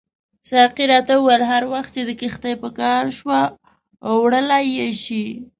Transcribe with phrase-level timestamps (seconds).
[0.49, 3.39] ساقي راته وویل هر وخت چې دې کښتۍ په کار شوه
[4.21, 5.25] وړلای یې شې.